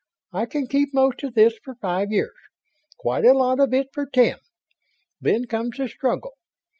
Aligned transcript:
I 0.33 0.47
can 0.47 0.65
keep 0.65 0.95
most 0.95 1.21
of 1.21 1.35
this 1.35 1.59
for 1.63 1.75
five 1.75 2.09
years. 2.11 2.33
Quite 2.97 3.23
a 3.23 3.35
lot 3.35 3.59
of 3.59 3.71
it 3.71 3.89
for 3.93 4.07
ten. 4.07 4.37
Then 5.21 5.45
comes 5.45 5.77
the 5.77 5.87
struggle. 5.87 6.33